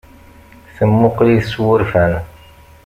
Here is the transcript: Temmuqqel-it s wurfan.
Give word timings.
Temmuqqel-it 0.75 1.47
s 1.51 1.53
wurfan. 1.63 2.13